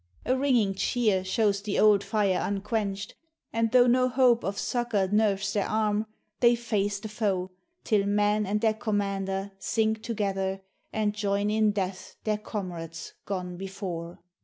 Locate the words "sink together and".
9.59-11.13